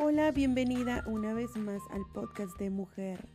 [0.00, 3.28] Hola, bienvenida una vez más al podcast de Mujer,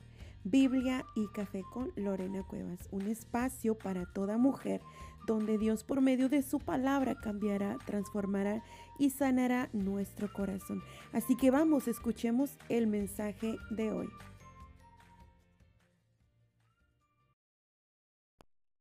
[0.43, 4.81] Biblia y Café con Lorena Cuevas, un espacio para toda mujer
[5.25, 8.61] donde Dios por medio de su palabra cambiará, transformará
[8.97, 10.83] y sanará nuestro corazón.
[11.13, 14.09] Así que vamos, escuchemos el mensaje de hoy.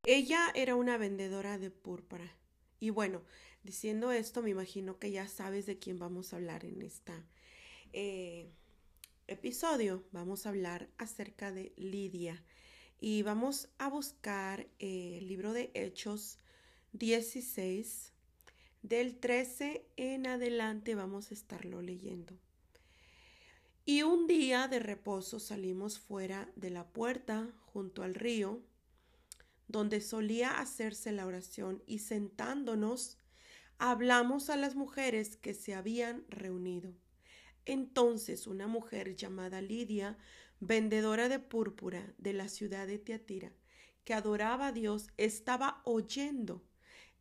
[0.03, 2.29] Ella era una vendedora de púrpura.
[2.81, 3.23] Y bueno,
[3.63, 7.25] diciendo esto, me imagino que ya sabes de quién vamos a hablar en esta
[7.93, 8.51] eh,
[9.27, 12.43] episodio vamos a hablar acerca de Lidia
[13.01, 16.39] y vamos a buscar eh, el libro de Hechos
[16.93, 18.13] 16.
[18.83, 22.39] Del 13 en adelante vamos a estarlo leyendo.
[23.85, 28.61] Y un día de reposo salimos fuera de la puerta junto al río,
[29.67, 33.19] donde solía hacerse la oración, y sentándonos,
[33.79, 36.95] hablamos a las mujeres que se habían reunido.
[37.69, 40.17] Entonces una mujer llamada Lidia,
[40.59, 43.53] vendedora de púrpura de la ciudad de Teatira,
[44.05, 46.63] que adoraba a Dios, estaba oyendo.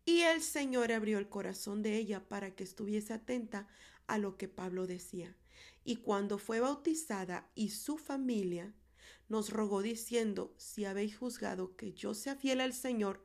[0.05, 3.67] Y el Señor abrió el corazón de ella para que estuviese atenta
[4.07, 5.35] a lo que Pablo decía.
[5.83, 8.73] Y cuando fue bautizada y su familia,
[9.27, 13.21] nos rogó diciendo, si habéis juzgado que yo sea fiel al Señor,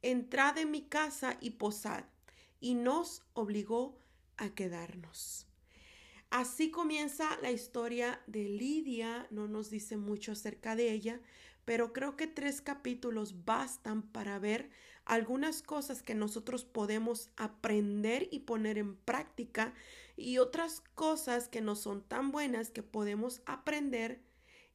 [0.00, 2.04] entrad en mi casa y posad.
[2.60, 4.00] Y nos obligó
[4.38, 5.51] a quedarnos.
[6.32, 11.20] Así comienza la historia de Lidia, no nos dice mucho acerca de ella,
[11.66, 14.70] pero creo que tres capítulos bastan para ver
[15.04, 19.74] algunas cosas que nosotros podemos aprender y poner en práctica
[20.16, 24.22] y otras cosas que no son tan buenas que podemos aprender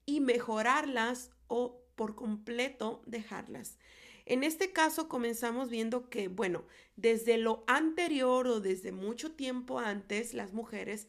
[0.06, 3.80] y mejorarlas o por completo dejarlas.
[4.28, 6.66] En este caso comenzamos viendo que, bueno,
[6.98, 11.08] desde lo anterior o desde mucho tiempo antes, las mujeres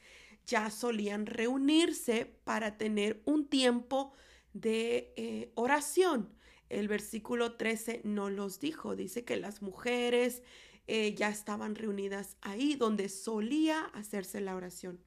[0.49, 4.13] ya solían reunirse para tener un tiempo
[4.55, 6.35] de eh, oración.
[6.71, 10.43] El versículo 13 no los dijo, dice que las mujeres
[10.87, 14.99] eh, ya estaban reunidas ahí donde solía hacerse la oración.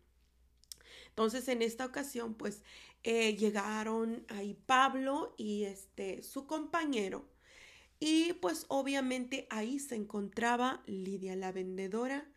[1.10, 2.64] Entonces en esta ocasión pues
[3.04, 7.28] eh, llegaron ahí Pablo y este su compañero
[8.00, 12.32] y pues obviamente ahí se encontraba Lidia la vendedora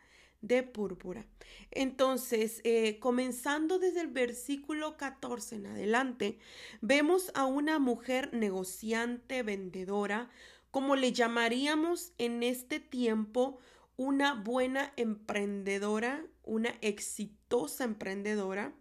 [0.46, 1.26] de púrpura.
[1.70, 6.38] Entonces, eh, comenzando desde el versículo 14 en adelante,
[6.80, 10.30] vemos a una mujer negociante, vendedora,
[10.70, 13.58] como le llamaríamos en este tiempo
[13.96, 18.74] una buena emprendedora, una exitosa emprendedora.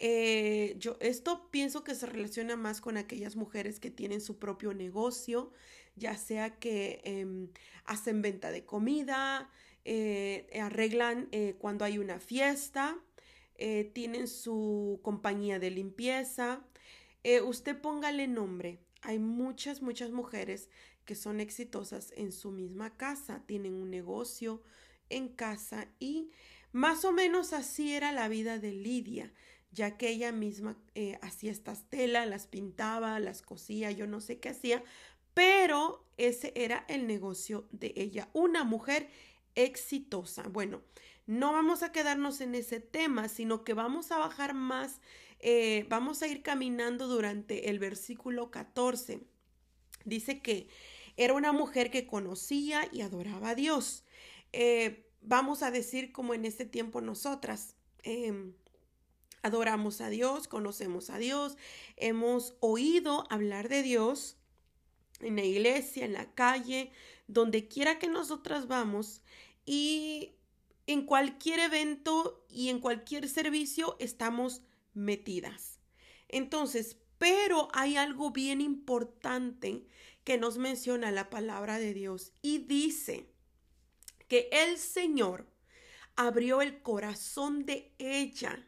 [0.00, 4.72] Eh, yo esto pienso que se relaciona más con aquellas mujeres que tienen su propio
[4.74, 5.52] negocio,
[5.96, 7.48] ya sea que em,
[7.84, 9.50] hacen venta de comida,
[9.84, 12.98] eh, arreglan eh, cuando hay una fiesta,
[13.54, 16.64] eh, tienen su compañía de limpieza.
[17.44, 18.78] usted póngale nombre.
[19.02, 20.70] Hay muchas, muchas mujeres
[21.04, 24.62] que son exitosas en su misma casa, tienen un negocio
[25.08, 26.30] en casa y
[26.72, 29.32] más o menos así era la vida de Lidia,
[29.70, 30.76] ya que ella misma
[31.22, 34.82] hacía estas telas, las pintaba, las cosía, yo no sé qué hacía,
[35.38, 39.08] pero ese era el negocio de ella, una mujer
[39.64, 40.44] exitosa.
[40.48, 40.82] Bueno,
[41.26, 45.00] no vamos a quedarnos en ese tema, sino que vamos a bajar más,
[45.40, 49.20] eh, vamos a ir caminando durante el versículo 14.
[50.04, 50.68] Dice que
[51.16, 54.04] era una mujer que conocía y adoraba a Dios.
[54.52, 57.74] Eh, vamos a decir como en este tiempo nosotras.
[58.04, 58.54] Em,
[59.42, 61.56] adoramos a Dios, conocemos a Dios,
[61.96, 64.36] hemos oído hablar de Dios
[65.20, 66.90] en la iglesia, en la calle,
[67.26, 69.22] donde quiera que nosotras vamos,
[69.68, 70.32] y
[70.86, 74.62] en cualquier evento y en cualquier servicio estamos
[74.94, 75.78] metidas.
[76.26, 79.86] Entonces, pero hay algo bien importante
[80.24, 83.28] que nos menciona la palabra de Dios y dice
[84.26, 85.46] que el Señor
[86.16, 88.66] abrió el corazón de ella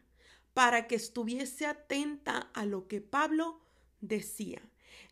[0.53, 3.59] para que estuviese atenta a lo que Pablo
[4.01, 4.61] decía.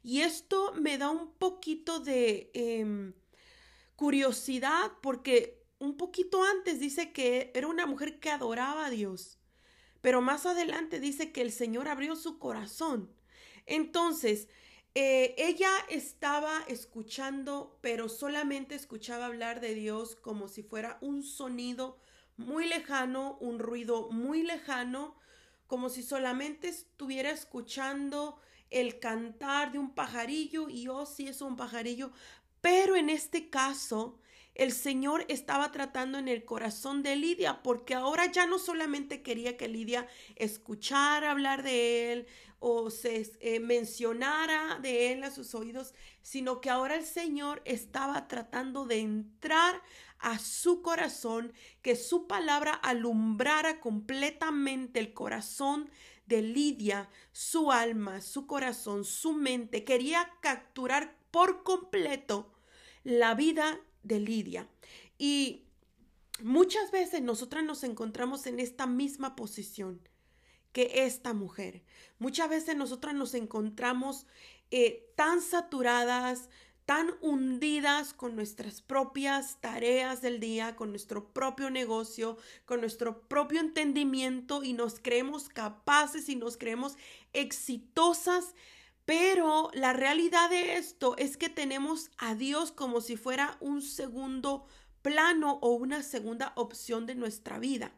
[0.04, 3.14] Y esto me da un poquito de em,
[3.96, 9.40] curiosidad porque un poquito antes dice que era una mujer que adoraba a Dios,
[10.02, 13.14] pero más adelante dice que el Señor abrió su corazón.
[13.66, 14.48] Entonces,
[14.96, 22.00] eh, ella estaba escuchando, pero solamente escuchaba hablar de Dios como si fuera un sonido
[22.38, 25.16] muy lejano, un ruido muy lejano,
[25.68, 28.40] como si solamente estuviera escuchando
[28.70, 32.12] el cantar de un pajarillo y oh, sí es un pajarillo,
[32.62, 34.20] pero en este caso
[34.60, 39.56] el Señor estaba tratando en el corazón de Lidia, porque ahora ya no solamente quería
[39.56, 42.28] que Lidia escuchara hablar de él
[42.60, 48.28] o se eh, mencionara de él a sus oídos, sino que ahora el Señor estaba
[48.28, 49.82] tratando de entrar
[50.20, 55.90] a su corazón, que su palabra alumbrara completamente el corazón
[56.26, 59.86] de Lidia, su alma, su corazón, su mente.
[59.86, 62.52] Quería capturar por completo
[63.06, 64.68] la vida de Lidia.
[65.18, 65.64] Y
[66.42, 70.02] muchas veces nosotras nos encontramos en esta misma posición
[70.72, 71.84] que esta mujer.
[72.20, 74.26] Muchas veces nosotras nos encontramos
[74.72, 76.50] eh, tan saturadas,
[76.86, 83.60] tan hundidas con nuestras propias tareas del día, con nuestro propio negocio, con nuestro propio
[83.60, 86.98] entendimiento y nos creemos capaces y nos creemos
[87.34, 88.56] exitosas.
[89.10, 94.68] Pero la realidad de esto es que tenemos a Dios como si fuera un segundo
[95.02, 97.92] plano o una segunda opción de nuestra vida.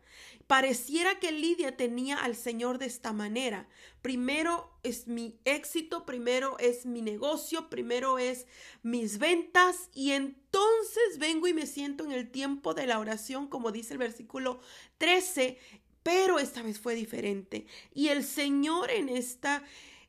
[0.48, 3.68] Pareciera que Lidia tenía al Señor de esta manera.
[4.02, 8.48] Primero es mi éxito, primero es mi negocio, primero es
[8.82, 13.74] mis ventas y entonces vengo y me siento en el tiempo de la oración, como
[13.74, 14.62] dice el versículo
[14.98, 15.58] 13,
[16.04, 17.66] pero esta vez fue diferente.
[17.94, 19.60] Y el Señor en este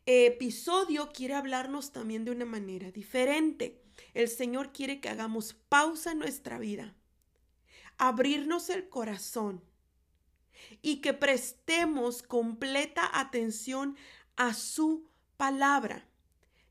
[0.06, 3.82] episodio quiere hablarnos también de una manera diferente.
[4.14, 6.94] El Señor quiere que hagamos pausa en nuestra vida,
[7.98, 9.62] abrirnos el corazón
[10.80, 13.96] y que prestemos completa atención
[14.36, 16.08] a su palabra.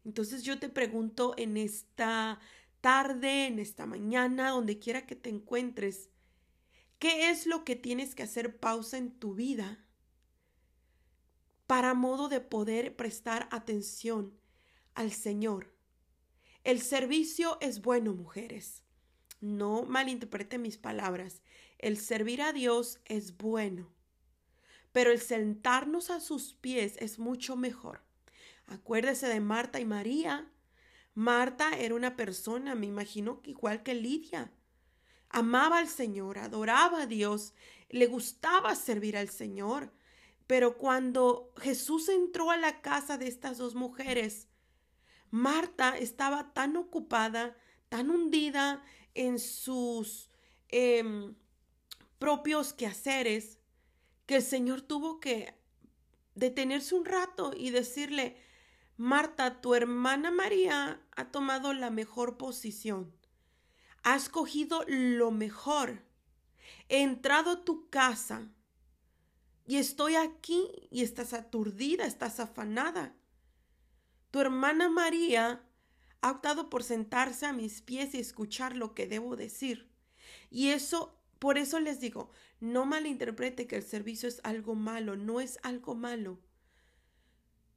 [0.03, 2.39] Entonces yo te pregunto en esta
[2.81, 6.09] tarde, en esta mañana, donde quiera que te encuentres,
[6.99, 9.85] ¿qué es lo que tienes que hacer pausa en tu vida
[11.71, 14.37] para modo de poder prestar atención
[14.93, 15.73] al Señor?
[16.65, 18.83] El servicio es bueno, mujeres.
[19.39, 21.41] No malinterprete mis palabras.
[21.77, 23.89] El servir a Dios es bueno,
[24.91, 28.03] pero el sentarnos a sus pies es mucho mejor.
[28.67, 30.51] Acuérdese de Marta y María.
[31.13, 34.51] Marta era una persona, me imagino igual que Lidia.
[35.29, 37.53] Amaba al Señor, adoraba a Dios,
[37.87, 39.93] le gustaba servir al Señor.
[40.51, 44.49] Pero cuando Jesús entró a la casa de estas dos mujeres,
[45.29, 47.55] Marta estaba tan ocupada,
[47.87, 48.83] tan hundida
[49.13, 50.29] en sus
[50.67, 51.35] em,
[52.19, 53.59] propios quehaceres
[54.25, 55.57] que el Señor tuvo que
[56.35, 58.35] detenerse un rato y decirle,
[58.97, 63.15] Marta, tu hermana María ha tomado la mejor posición.
[64.03, 66.03] Ha escogido lo mejor.
[66.89, 68.51] He entrado a tu casa
[69.71, 73.15] y estoy aquí y estás aturdida, estás afanada.
[74.29, 75.63] Tu hermana María
[76.19, 79.89] ha optado por sentarse a mis pies y escuchar lo que debo decir.
[80.49, 85.39] Y eso por eso les digo, no malinterprete que el servicio es algo malo, no
[85.39, 86.41] es algo malo.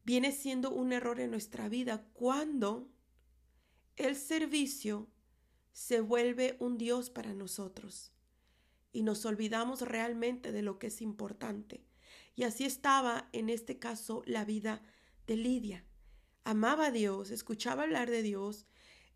[0.02, 2.90] Viene siendo un error en nuestra vida cuando
[3.94, 5.06] el servicio
[5.72, 8.13] se vuelve un Dios para nosotros
[8.94, 11.84] y nos olvidamos realmente de lo que es importante.
[12.34, 14.82] Y así estaba en este caso la vida
[15.26, 15.84] de Lidia.
[16.44, 18.66] Amaba a Dios, escuchaba hablar de Dios,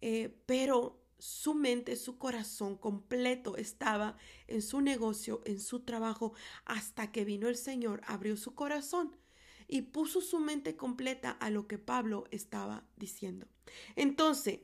[0.00, 4.16] eh, pero su mente, su corazón completo estaba
[4.46, 6.32] en su negocio, en su trabajo,
[6.64, 9.16] hasta que vino el Señor, abrió su corazón
[9.68, 13.46] y puso su mente completa a lo que Pablo estaba diciendo.
[13.96, 14.60] Entonces,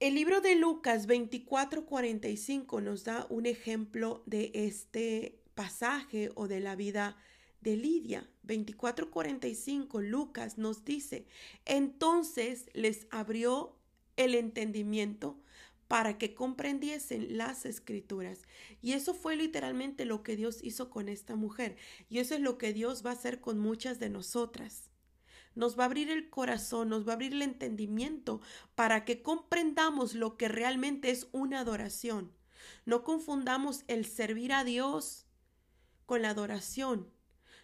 [0.00, 6.74] el libro de Lucas 24:45 nos da un ejemplo de este pasaje o de la
[6.74, 7.18] vida
[7.60, 8.26] de Lidia.
[8.42, 11.26] 24:45 Lucas nos dice,
[11.66, 13.76] entonces les abrió
[14.16, 15.38] el entendimiento
[15.86, 18.42] para que comprendiesen las escrituras.
[18.80, 21.76] Y eso fue literalmente lo que Dios hizo con esta mujer.
[22.08, 24.89] Y eso es lo que Dios va a hacer con muchas de nosotras.
[25.54, 28.40] Nos va a abrir el corazón, nos va a abrir el entendimiento
[28.74, 32.32] para que comprendamos lo que realmente es una adoración.
[32.84, 35.26] No confundamos el servir a Dios
[36.06, 37.12] con la adoración.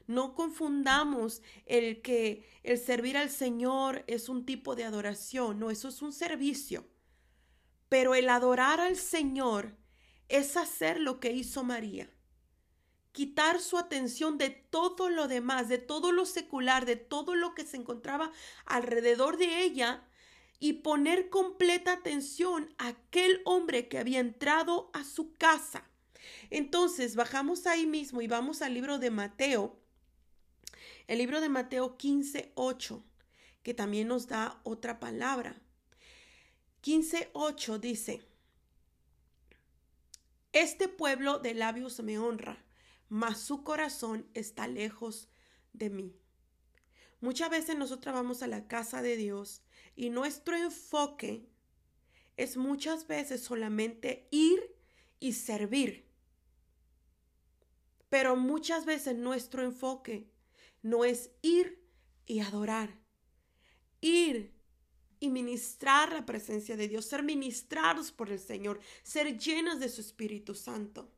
[0.06, 5.88] No confundamos el que el servir al Señor es un tipo de adoración, no, eso
[5.88, 6.86] es un servicio.
[7.88, 9.76] Pero el adorar al Señor
[10.28, 12.08] es hacer lo que hizo María.
[13.16, 17.64] Quitar su atención de todo lo demás, de todo lo secular, de todo lo que
[17.64, 18.30] se encontraba
[18.66, 20.06] alrededor de ella
[20.58, 25.88] y poner completa atención a aquel hombre que había entrado a su casa.
[26.50, 29.80] Entonces bajamos ahí mismo y vamos al libro de Mateo,
[31.06, 33.02] el libro de Mateo 15, 8,
[33.62, 35.56] que también nos da otra palabra.
[36.82, 38.28] 15, 8 dice,
[40.52, 42.62] Este pueblo de labios me honra,
[43.08, 45.28] mas su corazón está lejos
[45.72, 46.16] de mí.
[47.20, 49.62] Muchas veces nosotros vamos a la casa de Dios
[49.94, 51.48] y nuestro enfoque
[52.36, 54.76] es muchas veces solamente ir
[55.18, 56.06] y servir.
[58.08, 60.30] Pero muchas veces nuestro enfoque
[60.82, 61.82] no es ir
[62.26, 63.00] y adorar,
[64.00, 64.54] ir
[65.18, 70.00] y ministrar la presencia de Dios, ser ministrados por el Señor, ser llenos de su
[70.00, 71.10] Espíritu Santo.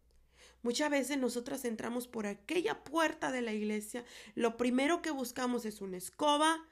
[0.68, 5.80] Muchas veces nosotras entramos por aquella puerta de la iglesia, lo primero que buscamos es
[5.80, 6.62] una escoba,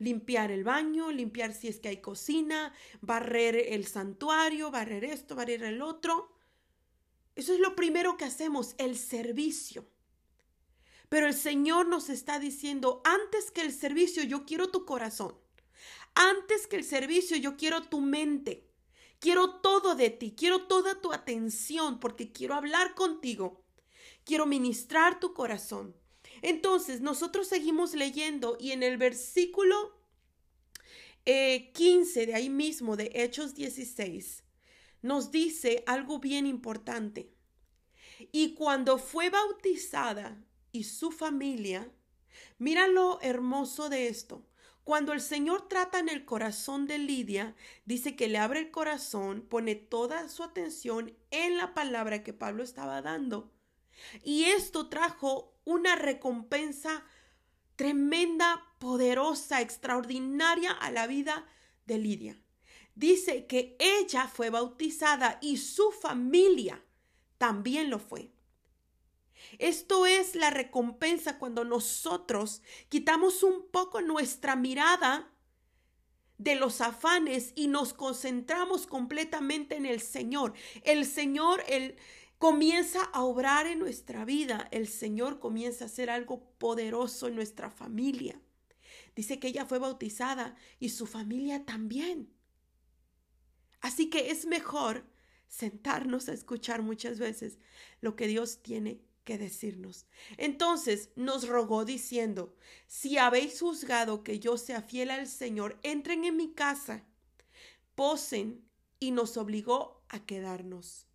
[0.00, 5.62] limpiar el baño, limpiar si es que hay cocina, barrer el santuario, barrer esto, barrer
[5.62, 6.32] el otro.
[7.36, 9.86] Eso es lo primero que hacemos, el servicio.
[11.08, 15.36] Pero el Señor nos está diciendo, antes que el servicio, yo quiero tu corazón.
[16.16, 18.69] Antes que el servicio, yo quiero tu mente.
[19.20, 23.62] Quiero todo de ti, quiero toda tu atención porque quiero hablar contigo.
[24.24, 25.94] Quiero ministrar tu corazón.
[26.42, 30.00] Entonces, nosotros seguimos leyendo y en el versículo
[31.24, 34.42] 15 eh, de ahí mismo, de Hechos 16,
[35.02, 37.30] nos dice algo bien importante.
[38.32, 41.90] Y cuando fue bautizada y su familia,
[42.58, 44.46] mira lo hermoso de esto.
[44.84, 49.42] Cuando el Señor trata en el corazón de Lidia, dice que le abre el corazón,
[49.42, 53.52] pone toda su atención en la palabra que Pablo estaba dando.
[54.24, 57.04] Y esto trajo una recompensa
[57.76, 61.46] tremenda, poderosa, extraordinaria a la vida
[61.86, 62.42] de Lidia.
[62.94, 66.84] Dice que ella fue bautizada y su familia
[67.38, 68.32] también lo fue.
[69.58, 75.32] Esto es la recompensa cuando nosotros quitamos un poco nuestra mirada
[76.38, 80.54] de los afanes y nos concentramos completamente en el Señor.
[80.84, 81.96] El Señor, Él
[82.38, 84.66] comienza a obrar en nuestra vida.
[84.70, 88.40] El Señor comienza a hacer algo poderoso en nuestra familia.
[89.14, 92.32] Dice que ella fue bautizada y su familia también.
[93.82, 95.04] Así que es mejor
[95.46, 97.58] sentarnos a escuchar muchas veces
[98.00, 100.06] lo que Dios tiene que decirnos.
[100.36, 102.54] Entonces nos rogó diciendo,
[102.86, 107.04] si habéis juzgado que yo sea fiel al Señor, entren en mi casa,
[107.94, 108.64] posen
[108.98, 111.06] y nos obligó a quedarnos.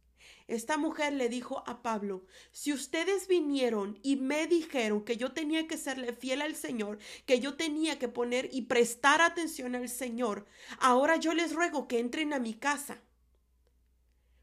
[0.47, 5.67] Esta mujer le dijo a Pablo, si ustedes vinieron y me dijeron que yo tenía
[5.67, 10.45] que serle fiel al Señor, que yo tenía que poner y prestar atención al Señor,
[10.79, 13.01] ahora yo les ruego que entren a mi casa.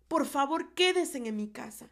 [0.09, 1.89] Por favor, quédense en mi casa.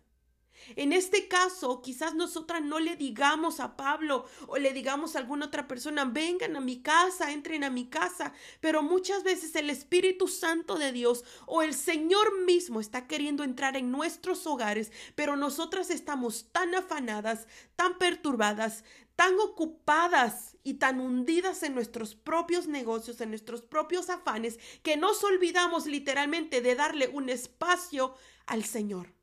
[0.76, 5.46] En este caso, quizás nosotras no le digamos a Pablo o le digamos a alguna
[5.46, 10.28] otra persona, vengan a mi casa, entren a mi casa, pero muchas veces el Espíritu
[10.28, 15.90] Santo de Dios o el Señor mismo está queriendo entrar en nuestros hogares, pero nosotras
[15.90, 18.84] estamos tan afanadas, tan perturbadas,
[19.16, 25.22] tan ocupadas y tan hundidas en nuestros propios negocios, en nuestros propios afanes, que nos
[25.24, 28.14] olvidamos literalmente de darle un espacio
[28.46, 29.19] al Señor.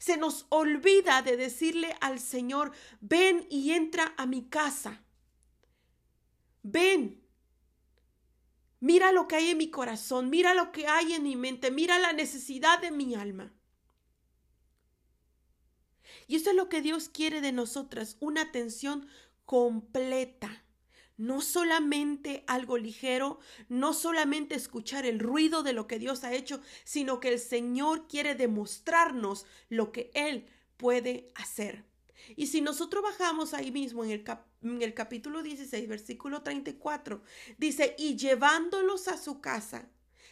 [0.00, 5.04] Se nos olvida de decirle al Señor, ven y entra a mi casa.
[6.62, 7.22] Ven.
[8.80, 11.98] Mira lo que hay en mi corazón, mira lo que hay en mi mente, mira
[11.98, 13.52] la necesidad de mi alma.
[16.26, 19.06] Y eso es lo que Dios quiere de nosotras, una atención
[19.44, 20.59] completa
[21.20, 26.62] no solamente algo ligero, no solamente escuchar el ruido de lo que Dios ha hecho,
[26.82, 30.46] sino que el Señor quiere demostrarnos lo que Él
[30.78, 31.84] puede hacer.
[32.36, 34.24] Y si nosotros bajamos ahí mismo en
[34.80, 37.22] el, capítulo 16, versículo 34,
[37.58, 39.90] dice, y llevándolos a su casa,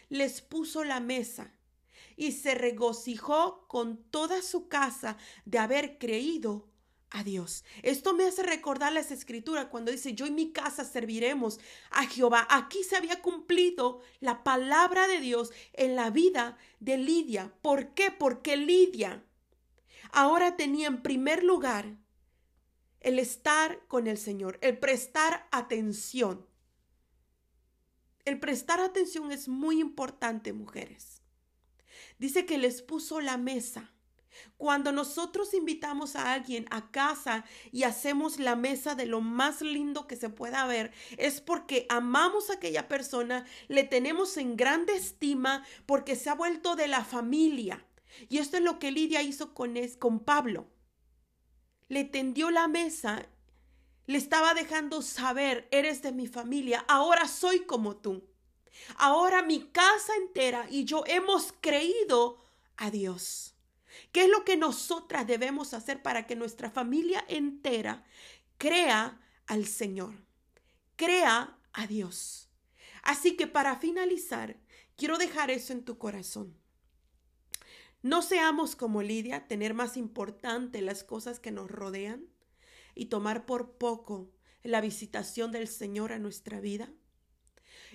[0.08, 1.52] les puso la mesa
[2.16, 6.66] y se regocijó con toda su casa de haber creído
[7.10, 7.64] a Dios.
[7.82, 11.58] Esto me hace recordar las escrituras cuando dice, yo y mi casa serviremos
[11.90, 12.46] a Jehová.
[12.50, 17.54] Aquí se había cumplido la palabra de Dios en la vida de Lidia.
[17.62, 18.10] ¿Por qué?
[18.10, 19.24] Porque Lidia
[20.12, 21.96] ahora tenía en primer lugar
[23.00, 26.46] el estar con el Señor, el prestar atención.
[28.24, 31.22] El prestar atención es muy importante, mujeres.
[32.18, 33.92] Dice que les puso la mesa
[34.56, 40.06] cuando nosotros invitamos a alguien a casa y hacemos la mesa de lo más lindo
[40.06, 45.64] que se pueda ver, es porque amamos a aquella persona, le tenemos en grande estima
[45.86, 47.84] porque se ha vuelto de la familia.
[48.28, 50.66] Y esto es lo que Lidia hizo con, es, con Pablo.
[51.88, 53.26] Le tendió la mesa,
[54.06, 58.28] le estaba dejando saber, eres de mi familia, ahora soy como tú.
[58.96, 62.38] Ahora mi casa entera y yo hemos creído
[62.76, 63.57] a Dios.
[64.12, 68.04] ¿Qué es lo que nosotras debemos hacer para que nuestra familia entera
[68.58, 70.14] crea al Señor?
[70.96, 72.48] Crea a Dios.
[73.02, 74.56] Así que para finalizar,
[74.96, 76.56] quiero dejar eso en tu corazón.
[78.02, 82.26] No seamos como Lidia, tener más importante las cosas que nos rodean
[82.94, 84.30] y tomar por poco
[84.62, 86.92] la visitación del Señor a nuestra vida.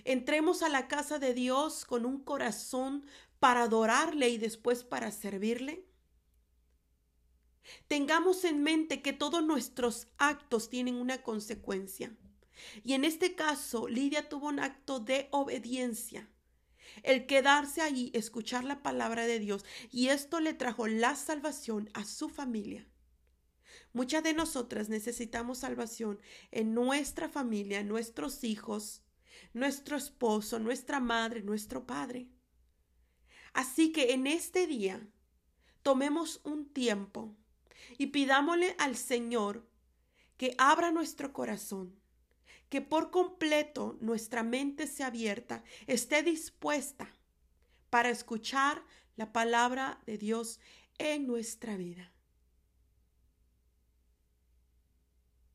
[0.04, 3.06] Entremos a la casa de Dios con un corazón
[3.40, 5.86] para adorarle y después para servirle.
[7.88, 12.16] Tengamos en mente que todos nuestros actos tienen una consecuencia.
[12.84, 16.30] Y en este caso, Lidia tuvo un acto de obediencia.
[17.02, 22.06] El quedarse allí, escuchar la palabra de Dios, y esto le trajo la salvación a
[22.06, 22.88] su familia.
[23.94, 26.20] Muchas de nosotras necesitamos salvación
[26.52, 29.04] en nuestra familia, nuestros hijos,
[29.54, 32.30] nuestro esposo, nuestra madre, nuestro padre.
[33.54, 35.08] Así que en este día
[35.84, 37.36] tomemos un tiempo
[37.98, 39.68] y pidámosle al Señor
[40.38, 41.96] que abra nuestro corazón,
[42.70, 47.14] que por completo nuestra mente sea abierta, esté dispuesta
[47.90, 48.84] para escuchar
[49.16, 50.60] la palabra de Dios
[50.98, 52.13] en nuestra vida.